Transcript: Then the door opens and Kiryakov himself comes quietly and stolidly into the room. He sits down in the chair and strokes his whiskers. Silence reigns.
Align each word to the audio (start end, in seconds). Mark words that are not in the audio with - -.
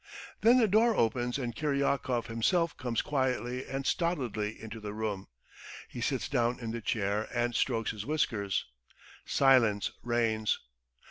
Then 0.41 0.57
the 0.57 0.67
door 0.67 0.95
opens 0.95 1.37
and 1.37 1.55
Kiryakov 1.55 2.25
himself 2.25 2.75
comes 2.75 3.03
quietly 3.03 3.67
and 3.69 3.85
stolidly 3.85 4.59
into 4.59 4.79
the 4.79 4.95
room. 4.95 5.27
He 5.89 6.01
sits 6.01 6.27
down 6.27 6.59
in 6.59 6.71
the 6.71 6.81
chair 6.81 7.27
and 7.31 7.53
strokes 7.53 7.91
his 7.91 8.03
whiskers. 8.03 8.65
Silence 9.25 9.91
reigns. 10.01 10.59